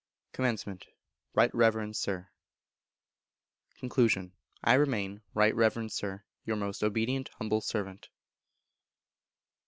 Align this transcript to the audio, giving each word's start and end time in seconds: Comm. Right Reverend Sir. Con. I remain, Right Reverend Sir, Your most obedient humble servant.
Comm. 0.33 0.81
Right 1.35 1.53
Reverend 1.53 1.95
Sir. 1.95 2.31
Con. 3.79 4.31
I 4.63 4.73
remain, 4.73 5.21
Right 5.35 5.53
Reverend 5.55 5.91
Sir, 5.91 6.23
Your 6.43 6.55
most 6.57 6.83
obedient 6.83 7.29
humble 7.37 7.61
servant. 7.61 8.09